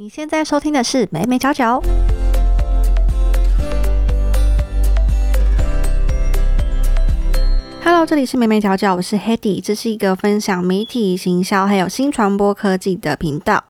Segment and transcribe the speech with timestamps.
[0.00, 1.80] 你现在收听的是《美美角角》。
[7.82, 13.64] Hello，这里是美美角角，我是 Hedy，这是一个分享媒体行销还有新传播科技的频道。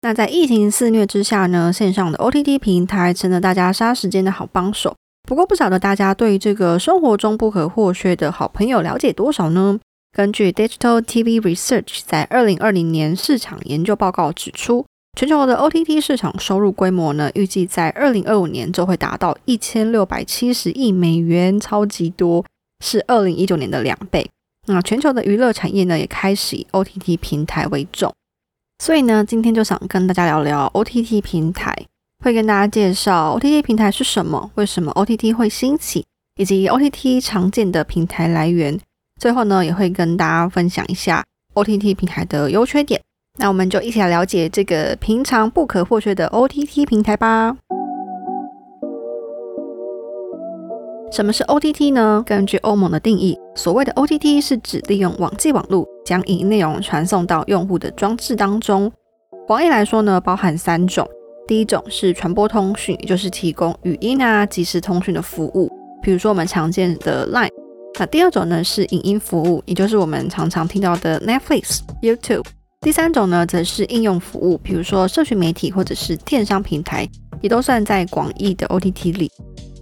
[0.00, 4.96] 那在疫情肆虐之下呢，线上的 OTT 平台成了大家杀时间的好帮手。
[5.28, 9.78] 不过，不晓得大家对这个生活中不可或缺的好朋友了解多少呢？
[10.10, 14.86] 根据 Digital TV Research 在二零二零年市场研究报告指出，
[15.16, 22.44] 全球的 OTT 市场收入规模呢，预计在二零二五年就会达到一千六百七十亿美元，超级多，
[22.84, 24.28] 是二零一九年的两倍。
[24.66, 28.12] 那全球的娱乐产业呢，也开始以 OTT 平台为重。
[28.78, 31.74] 所以呢，今天就想跟大家聊聊 OTT 平台，
[32.22, 38.78] 会跟大家介绍 OTT 平台是什么，为什么 OTT 会兴起，以及 OTT 常见的平台来源。
[39.18, 43.00] 最后呢，也会跟大家分享一下 OTT 平台的优缺点。
[43.38, 47.56] 那我们就一起来了解这个平常不可或缺的 OTT 平台吧。
[51.12, 52.22] 什么是 OTT 呢？
[52.26, 58.90] 根据欧盟的定义，所谓的 OTT 是指利用网际网络将影音内容传送到用户的装置当中。
[59.46, 61.08] 广义来说呢，包含三种。
[61.46, 65.70] 第一种是传播通讯，也就是提供语音啊即时通讯的服务，
[66.02, 67.50] 比如说我们常见的 Line。
[67.98, 72.44] 那第二种呢是影音服务，也就是我们常常听到的 Netflix、YouTube。
[72.80, 77.08] 第三种呢则是应用服务，比如说社群媒体或者是电商平台，
[77.40, 79.30] 也都算在广义的 OTT 里。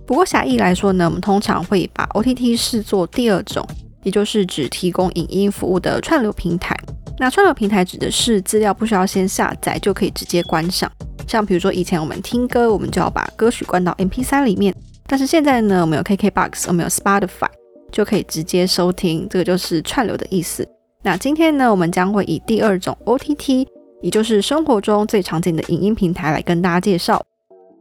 [0.07, 3.67] 不过狭义来说呢，我们通常会把 OTT 视作第二种，
[4.03, 6.75] 也就是只提供影音服务的串流平台。
[7.19, 10.91] 那串流平台指的是资料不需要先下载就可以直接观赏，
[11.29, 14.75] 像比如说以前我们听歌，我们就要把歌曲关到 MP3 里面，
[15.07, 17.49] 但是现在呢，我们有 KKBOX，我们有 Spotify。
[17.93, 20.69] 就可以直接收听，这个就是串流的意思。
[21.07, 23.67] 那今天呢，我们将会以第二种 OTT，
[24.01, 27.23] 也就是生活中最常见的影音平台来跟大家介绍。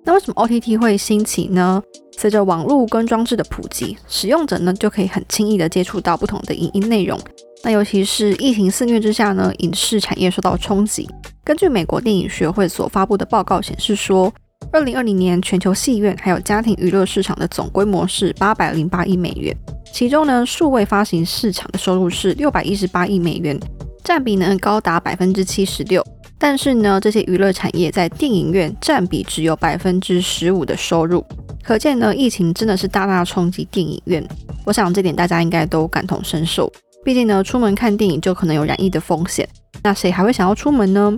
[0.04, 1.82] 那为什么 OTT 会兴起呢？
[2.18, 7.18] 随着网络跟装置的普及，使用者呢就可以很轻易的接触到不同的影音内容。
[7.64, 11.09] 那尤其是疫情肆虐之下呢，影视产业受到冲击。
[11.46, 14.34] 根据美国电影学会所发布的报告显示说，
[14.70, 19.56] 二零二零年全球戏院还有家庭娱乐市场的总规模是八百零八亿美元。
[19.94, 23.58] 其中呢，数位发行市场的收入是六百一十八亿美元，
[24.04, 26.04] 占比呢高达百分之七十六。
[26.40, 31.24] 但是呢，这些娱乐产业在电影院占比只有百分之十五的收入，
[31.64, 34.28] 可见呢，疫情真的是大大冲击电影院。
[34.66, 36.74] 我想这点大家应该都感同身受。
[37.06, 39.48] 毕竟呢，出门看电影就可能有染疫的风险，
[39.84, 41.16] 那谁还会想要出门呢？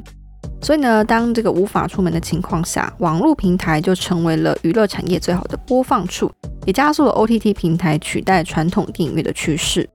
[0.61, 6.31] 所以呢，当这个无法出门的情况下，网络平台就成为了娱乐产业最好的播放处。
[6.65, 9.87] 也加速了 OTT 平台取代传统电影院的趋势。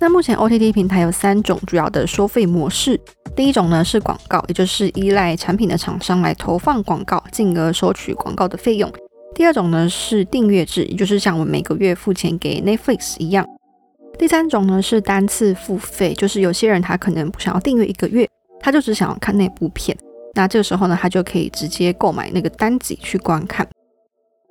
[0.00, 2.98] 那目前 OTT 平台有三种主要的收费模式。
[3.34, 8.90] 第一种呢是广告，也就是依赖产品的厂商来投放广告，进而收取广告的费用。
[9.34, 13.46] 第二种呢是订阅制，也就是像我们每个月付钱给 Netflix 一样。
[14.18, 18.26] 第三种呢是单次付费，就是有些人他可能不想要订阅一个月，
[18.66, 19.96] 他就只想要看那部片，
[20.34, 23.64] 那这个时候呢他就可以直接购买那个单集去观看。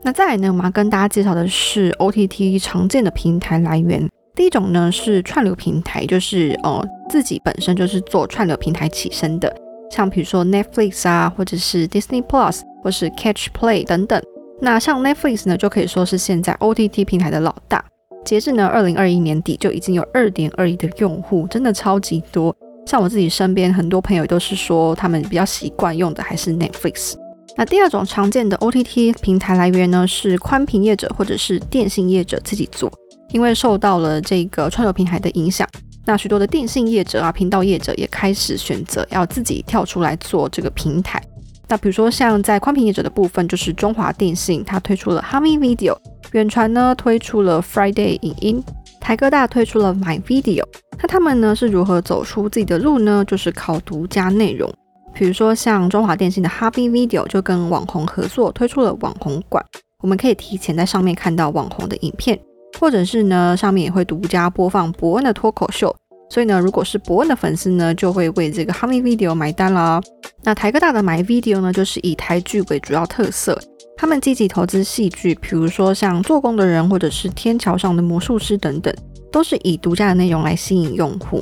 [0.03, 4.09] 那再来呢，我们要跟大家介绍的是 OTT 常见的平台来源。
[4.33, 9.53] 第一种呢是串流平台，就是呃自己本身就是做串流平台起身的，
[9.91, 14.23] 像比如说 Netflix 啊，或者是 Disney Plus，或是 Catch Play 等等。
[14.61, 17.83] 那像 Netflix 呢，就可以说是现在 OTT 平台的老大。
[18.23, 22.55] 截至呢二零二一年底，就已经有二点二亿的用户，真的超级多。
[22.85, 27.15] 像我自己身边很多朋友都是说，他们比较习惯用的还是 Netflix。
[27.57, 32.91] 那第二种常见的 OTT 平台来源呢，是宽频业者或者是电信业者自己做，
[33.31, 35.67] 因为受到了这个串流平台的影响，
[36.05, 41.21] 那许多的电信业者啊、频道业者也开始选择要自己跳出来做这个平台。
[41.67, 45.97] 那比如说像在宽频业者的部分，就是中华电信，它推出了 Hami Video，
[46.33, 48.63] 远传呢推出了 Friday 影音，
[49.05, 50.63] 台哥大推出了 My Video。
[50.99, 53.23] 那他们呢是如何走出自己的路呢？
[53.27, 54.67] 就是靠独家内容。
[55.13, 59.63] 比如说，像中华电信的 Happy Video 就跟网红合作推出了网红馆，
[60.01, 62.39] 我们可以提前在上面看到网红的影片，
[62.79, 65.95] 或者是呢，上面也会独家播放伯恩的脱口秀。
[66.31, 70.01] 所以呢，如果是伯恩的粉丝呢，就会为这个 Happy Video 买单啦。
[70.41, 73.55] 那台科大的 My Video 呢，就是以台剧为主要特色，
[73.97, 78.93] 他们积极投资戏剧，比如说像做工的人，或者是天桥上的魔术师等等，
[79.31, 81.41] 都是以独家的内容来吸引用户。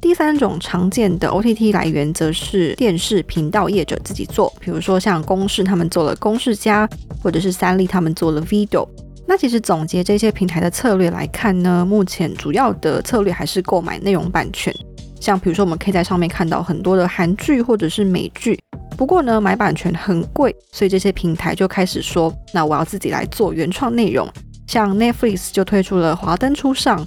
[0.00, 6.88] 第三种常见的 OTT 来源，则是电视频道业者自己做，比如说像公视他们做了公视家，
[7.22, 8.86] 或者是三立他们做了 Video。
[9.26, 14.72] 那其实总结这些平台的策略来看呢，目前主要的策略还是购买内容版权。
[15.20, 18.58] 像比如说，我们可以在上面看到很多的韩剧或者是美剧，
[18.96, 24.28] 不过呢，买版权很贵，所以这些平台就开始说，那我要自己来做原创内容。
[24.66, 26.98] 像 Netflix 就推出了《华灯初上》。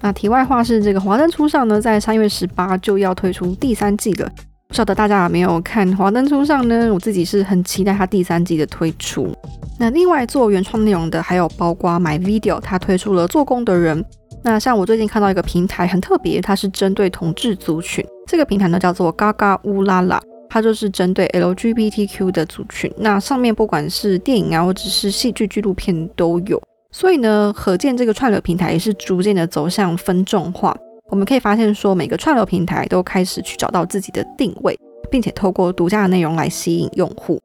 [0.00, 4.30] 那题外话是，这个《华灯初上》呢，在三月十八就要推出第三季了。
[4.68, 6.92] 不晓得大家有没有看《华灯初上》呢？
[6.92, 9.34] 我自己是很期待它第三季的推出。
[9.78, 14.04] 那另外做原创内容的，还有包括 My Video，它推出了做工的人。
[14.48, 18.02] 那像我最近看到一个平台很特别，它是针对同志族群。
[18.26, 20.18] 这个平台呢叫做嘎嘎乌拉拉，
[20.48, 22.90] 它就是针对 LGBTQ 的族群。
[22.96, 26.58] 那上面不管是电影啊，或者是戏剧纪录片都有。
[26.90, 30.74] 所以呢，可见这个串流平台也是逐渐的走向分众化。
[31.10, 34.74] 我们可以发现说，每个串流平台都开始去找到自己的定位，
[35.10, 37.38] 并且透过独家的内容来吸引用户。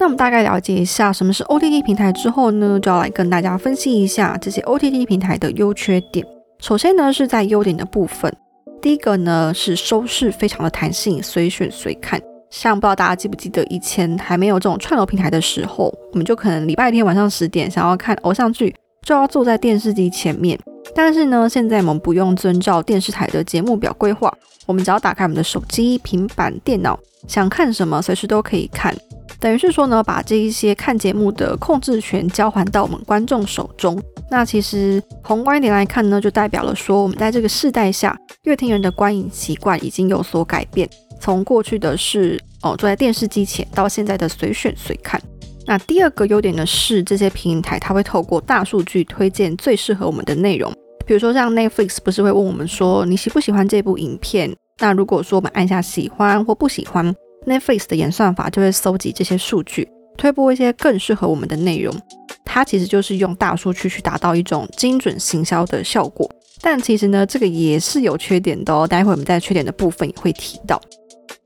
[0.00, 6.24] 那我们大概了解一下什么是 OTT 平台之后呢，就要来跟大家分析一下这些 OTT 平台的优缺点。
[6.60, 8.32] 首先呢，是在优点的部分，
[8.80, 12.20] 第一个呢是收视非常的弹性，随选随看。
[12.48, 18.72] 像不知道大家记不记得以前还没有这种串流平台的时候，我们就可能礼拜天晚上十点想要看偶像剧，
[19.02, 20.56] 就要坐在电视机前面。
[20.94, 24.32] 但是呢，现在我们不用遵照电视台的节目表规划，
[24.64, 28.96] 我们只要打开我们的手机、平板电脑，想看什么随时都可以看。
[29.40, 34.00] 等于是说呢，把这一些看节目的控制权交还到我们观众手中。
[34.30, 40.88] 那其实宏观一点来看呢，就代表了说，我们在这个世代下，乐听人的观影习惯已经有所改变，
[41.20, 45.20] 从过去的是哦坐在电视机前，到现在的随选随看。
[45.66, 50.72] 那第二个优点呢是，这些平台它会透过大数据推荐最适合我们的内容。
[51.06, 54.52] 比如说像 Netflix 不是会问我们说，你喜不喜欢这部影片？
[54.80, 57.14] 那如果说我们按下喜欢或不喜欢。
[57.48, 61.94] Netflix 的演算法就会搜集这些数据，推播一些更适合我们的内容。
[62.44, 66.30] 它其实就是用大数据去达到一种精准行销的效果。
[66.60, 68.86] 但其实呢，这个也是有缺点的哦。
[68.86, 70.80] 待会我们在缺点的部分也会提到。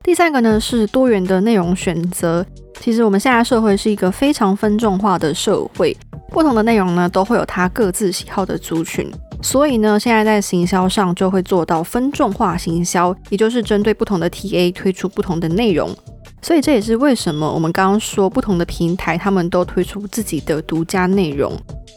[0.03, 2.45] 第三个呢是多元的内容选择。
[2.81, 5.97] 其实我们现在社会是一个非常分众化的社会，
[6.31, 9.09] 不同的内容呢都会有它各自喜好的族群。
[9.43, 15.91] 所以呢，现在在行销上就会做到分众化行销，也就是针对不同的 TA 推出不同的内容。
[16.41, 21.53] 所以这也是为什么我们刚刚说不同的平台他们都推出自己的独家内容。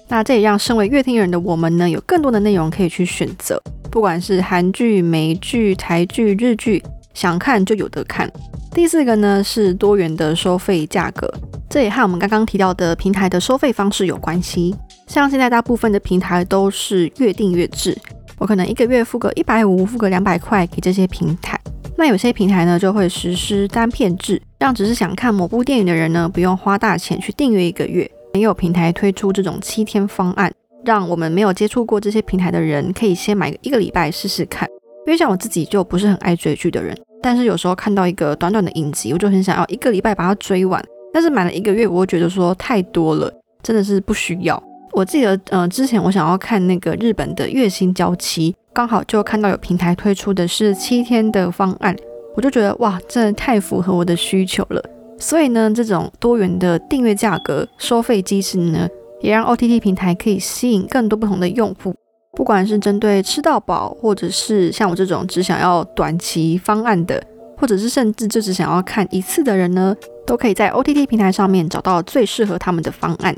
[0.07, 6.83] 那这也让身为乐听人的我们呢，有更多的内容可以去选择，不管是韩剧、美剧、台剧、日剧，
[7.13, 8.31] 想看就有得看。
[8.71, 11.31] 第四个呢是多元的收费价格，
[11.69, 14.75] 这也和我们刚刚提到的平台的收费方式有关系。
[15.07, 17.98] 像现在大部分的平台都是月订阅制，
[18.38, 21.60] 我可能一个月付个一百五，付个两百块给这些平台。
[21.98, 28.10] 那有些平台呢就会实施单片制，让只是想看某部电影的人呢不用花大钱去订阅一个月。
[28.34, 30.52] 也有平台推出这种七天方案，
[30.84, 34.68] 让我们没有接触过这些平台的人可以先买一个礼拜试试看。
[35.06, 40.84] 因为像我自己就不是很爱追剧的人，但是有时候看到一个短短的影集，我就很想要一个礼拜把它追完。
[41.13, 43.31] 但是买了一个月，我会觉得说太多了，
[43.63, 44.62] 真的是不需要。
[44.95, 51.94] 我记得，呃，之前我想要看那个日本的月薪娇妻，刚好就看到有平台推出的是七天的方案，
[52.33, 54.81] 我就觉得哇，真的太符合我的需求了。
[55.19, 58.88] 所以呢，这种多元的订阅价格收费机制呢，
[59.19, 61.94] 也让 OTT 平台可以吸引更多不同的用户，
[62.31, 67.21] 不管是针对吃到饱，或者是像我这种只想要短期方案的，
[67.57, 69.94] 或者是甚至就只想要看一次的人呢，
[70.25, 73.36] 都可以在 OTT 平台上面找到最适合他们的方案。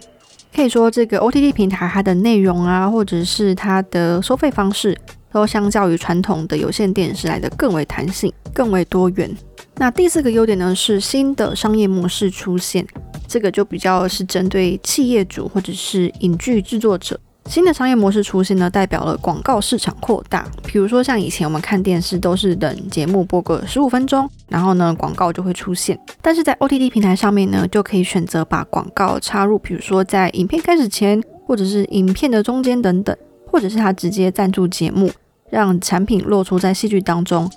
[0.58, 4.98] 可以说，这个 OTT 平台它的内容啊，或者是它的收费方式，
[5.32, 9.32] 都相较于传统的有线电视来的更为弹性、更为多元。
[9.76, 12.84] 那第四个优点呢，是新的商业模式出现，
[13.28, 17.20] 这个就比较是针对企业主或者是影剧制作者。
[17.50, 20.46] 新的商业模式出现呢，代表了广告市场扩大。
[20.66, 25.98] 比如说，像以前我们看电视都是等节目播个十五分钟，然后呢广告就会出现。
[26.22, 33.16] 但是在 OTT 平台上面呢，就可以选择把广告插入，比如说在影片开始前，或者是影片的中间等等，
[33.50, 35.10] 或者是它直接赞助节目，
[35.50, 37.50] 让产品落出在戏剧当中。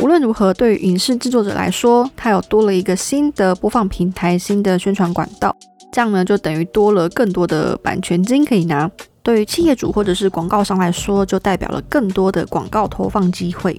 [0.00, 5.56] 无论如何，对于影视制作者来说，它有多了一个新的播放平台、新的宣传管道，
[5.92, 8.90] 这样呢就等于多了更多的版权金可以拿。
[9.28, 13.78] 对于企业主或者是广告商来说，就代表了更多的广告投放机会。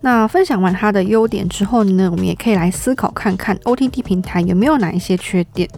[0.00, 5.68] 那分享完它的优点之后呢，我们也可以来思考看看 OTT 平台有没有哪一些缺点。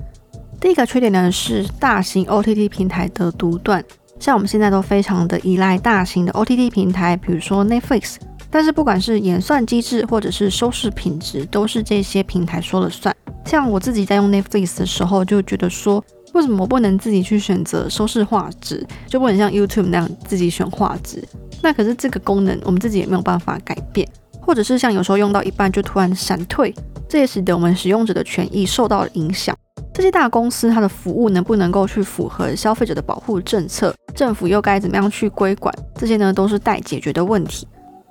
[0.60, 3.82] 第一个缺点呢是大型 OTT 平台的独断，
[4.20, 8.16] 像我们现在都非常的依赖大型的 OTT 平台，比如说 Netflix，
[8.50, 13.16] 但是不管是演算机制或者是收视品质，都是这些平台说了算。
[13.46, 16.04] 像我自己在用 Netflix 的时候，就觉得说。
[16.38, 21.20] 为什么不能自己去选择收视画质，就不能像 YouTube 那样自己选画质？
[21.60, 24.08] 那可是这个功能我们自己也没有办法改变。
[24.40, 26.72] 或者是像有时候用到一半就突然闪退，
[27.08, 29.54] 这也使得我们使用者的权益受到了影响。
[29.92, 33.92] 这些大公司它的服务能不能够去符合消费者的保护政策？
[34.14, 35.74] 政府又该怎么样去规管？
[35.96, 37.66] 这些呢都是待解决的问题。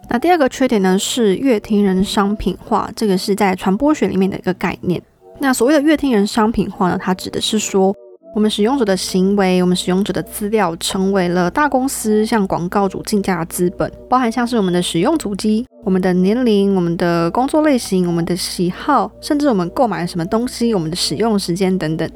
[0.10, 5.01] 那第二个缺点呢是乐听人商品化，这个是在传播学里面的一个概念。
[5.39, 7.96] 那所谓的乐听人商品化呢，它指的是说，
[8.36, 22.07] 我们使用者的行为，我们使用者的资料，成为了大公司向广告主竞价的资本，包含像是我们的使用足迹、我们的年龄、我们的工作类型、我们的喜好，甚至我们购买了什么东西、我们的使用时间等等。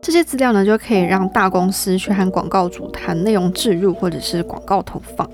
[0.00, 5.28] 这些资料呢，就可以让大公司去和广告主谈内容置入或者是广告投放。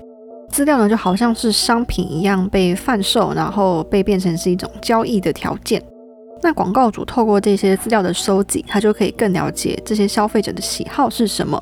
[0.49, 5.83] 资料呢，就好像是商品一样被贩售，然后被变成是一种交易的条件。
[6.43, 11.57] 那广告主透过这些资料的收集，他就可以更了解这些消费者的喜好是什么，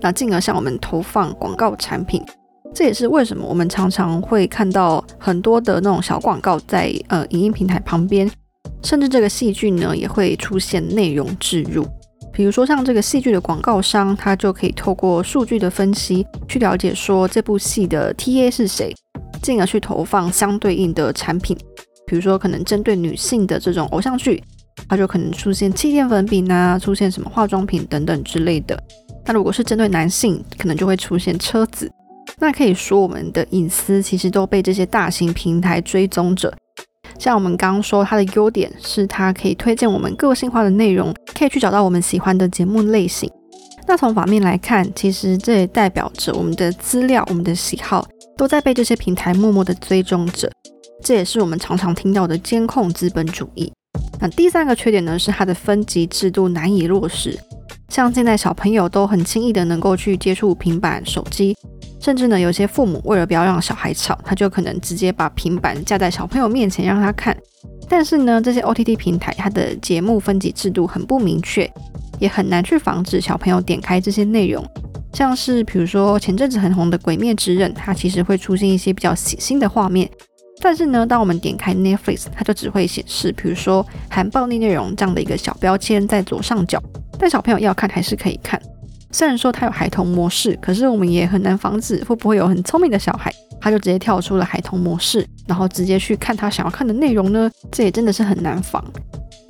[0.00, 2.20] 那进而向我们投放广告产品。
[2.74, 8.28] 这也是为什么我们常常会看到很多的那种小广告在呃影音平台旁边，
[8.82, 11.86] 甚至这个戏剧呢也会出现内容置入。
[12.32, 18.92] 比如说像这个戏剧的广告商，他就可以透过数据的分析去了解说这部戏的 TA 是谁，
[19.40, 21.56] 进而去投放相对应的产品。
[22.06, 24.42] 比如说可能针对女性的这种偶像剧，
[24.88, 28.78] 它就可能出现气垫粉饼啊，出现什么化妆品等等之类的。
[29.24, 31.90] 那如果是针对男性，可能就会出现车子。
[32.38, 36.52] 那可以说我们的隐私其实都被这些大型平台追踪着。
[37.18, 43.30] 像我们刚刚说，它的优点是它可以推荐我们个性化的内容，可以去找到我们喜欢的节目类型。
[43.86, 48.06] 那从反面来看，其实这也代表着我们的资料、我们的喜好
[48.36, 50.50] 都在被这些平台默默的追踪着。
[51.04, 53.70] 这也是我们常常听到的监控资本主义。
[54.18, 57.38] 那第三个缺点呢，是它的分级制度难以落实。
[57.90, 61.54] 像现在小朋友都很轻易的能够去接触平板手机。
[62.00, 67.36] 甚至呢，有些父母为了不要让小孩吵，他就可能直接把平板架在小朋友面前让他看。
[67.86, 71.70] 但是呢，这些 OTT 平台它的节目分级制度很不明确，
[72.18, 74.64] 也很难去防止小朋友点开这些内容。
[75.12, 80.10] 像是比如说前阵子很红的《鬼灭之刃》，它其实会出现一些比较血腥的画面。
[80.64, 86.82] 但是呢，当我们点开 Netflix，它就只会显示，比如说含暴力内容这样的一个小标签在左上角。
[87.18, 88.58] 但小朋友要看还是可以看。
[89.12, 93.30] 虽然说它有孩童模式，可是我们也很难防止会不会有很聪明的小孩，
[93.60, 97.50] 他就直接跳出了孩童模式，然后直接去看他想要看的内容呢？
[97.70, 98.82] 这也真的是很难防。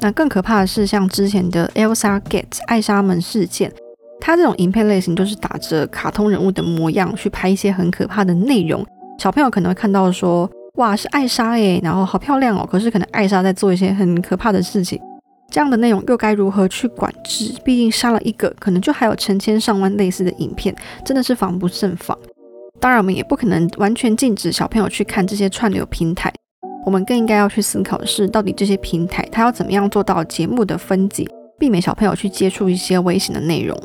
[0.00, 3.72] 那更可怕的是，像之前的 Elsa Gate 艾莎门事件，
[4.20, 8.84] 它这种影片类型就是打着卡通人物的模样去拍一些很可怕的内容，
[9.20, 15.00] 小朋友可能会看到说，哇，是艾莎诶，然后好漂亮哦，可是可能艾莎在做一些很可怕的事情。
[15.50, 17.54] 这样的内容又该如何去管制？
[17.64, 22.18] 毕竟杀了一个，可能就还有成千上万类似的影片，真的是防不胜防。
[22.80, 26.32] 当然，我们也不可能完全禁止小朋友去看这些串流平台。
[26.84, 33.78] 我们更应该要去思考的是，到底这些平台它要怎么样做到节目的分级，避免小朋友去接触一些危险的内容。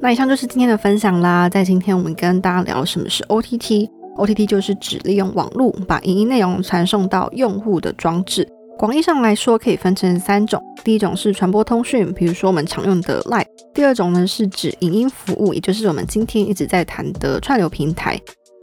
[0.00, 1.48] 那以上就是今天的分享啦。
[1.48, 8.48] 在今天我们跟大家聊什么是 OTT OTT 就是指利用网络把影音内容传送到用户的装置。
[8.78, 10.62] 广义上来说，可以分成三种。
[10.82, 18.16] 第一种是传播通讯，比如说我们常用的 Line；第二种呢是指影音服务，也就是我们今天一直在谈的串流平台；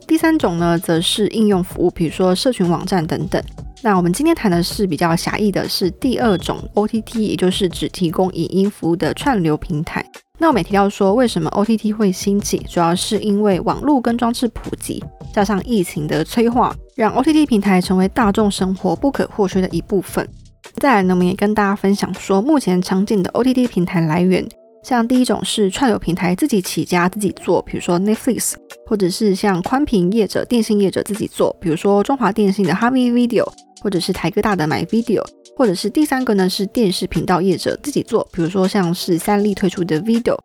[0.05, 3.41] 第三种呢则是应用服务，比如说社群网站等等。
[3.81, 10.05] 那我们今天谈的是比较狭义的，是第二种 OTT，也就是只提供影音服务的串流平台。
[10.38, 15.03] 那我们也提到说，为什么 OTT 会兴起，主要是因为网络跟装置普及，
[15.34, 16.76] 加上疫情的催化。
[16.96, 20.28] 让 OTT 平台成为大众生活不可或缺的一部分。
[20.76, 24.48] 再来呢，我们也跟大家分享说，目前常见的 OTT 平台来源，
[24.84, 28.54] 像第一种是串流平台自己起家自己做，比如说 Netflix，
[28.86, 33.48] 或者是像宽频业者、电信业者自己做，比如说中华电信的 Harvey Video，
[33.82, 35.24] 或者是台哥大的 My Video，
[35.58, 40.38] 或者是第三个呢是电视频道业者自己做，比如说像是三立推出的 Video，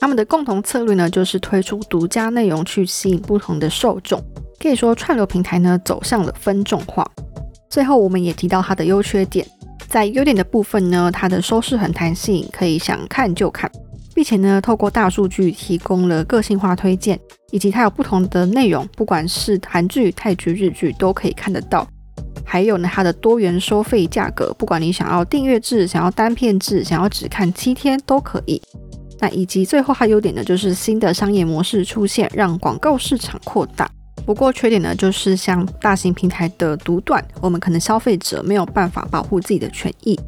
[0.00, 4.22] 他们的共同策略呢就是推出独家内容去吸引不同的受众。
[4.58, 7.08] 可以说串流平台呢走向了分众化。
[7.68, 9.46] 最后我们也提到它的优缺点，
[9.86, 13.70] 在优点的部分呢，它的收视很弹性，可以想看就看，
[14.14, 21.86] 并且呢透过大数据提供了个性化推荐，以及它有不同的内容，不管是韩剧、泰剧、日剧都可以看得到。
[22.44, 28.62] 还有呢它的多元收费价格，不管你想要订阅制、想要单片制、想要只看七天都可以。
[29.18, 33.90] 那以及最后它优点呢就是新的商业模式出现，让广告市场扩大。
[34.24, 40.18] 不过缺点呢，就是像大型平台的独断，我们可能消费者没有办法保护自己的权益。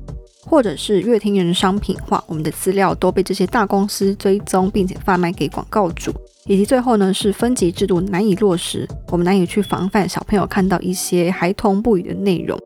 [0.45, 6.11] 或者是乐听人商品化，我们的资料都被这些大公司追踪，并且贩卖给广告主，
[6.47, 12.59] 以及最后呢是分级制度难以落实，我们难以去防范小朋友看到一些孩童不宜的内容。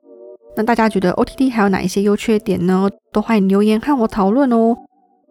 [0.57, 2.89] 那大家觉得 OTT 还有哪一些优缺点呢？
[3.11, 4.77] 都欢迎留言和我讨论哦。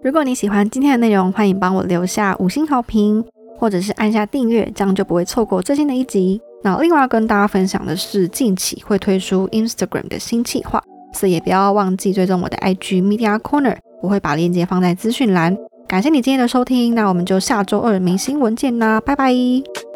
[0.04, 3.24] 如果你喜欢今天的内容，欢迎帮我留下五星好评，
[3.58, 6.42] 或者是按下订阅，这样就不会错过最新的一集。
[6.64, 10.82] 那另外要跟大家分享的是，近期会推出 Instagram 的新计划。
[11.14, 15.56] 所以也不要忘记追踪我的 IG Media Corner，我会把链接放在资讯栏。
[15.88, 19.91] 感谢你今天的收听，那我们就下周二明星文见啦，拜拜。